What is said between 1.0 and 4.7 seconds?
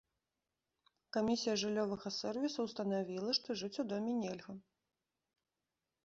Камісія жыллёвага сервісу ўстанавіла, што жыць у доме нельга.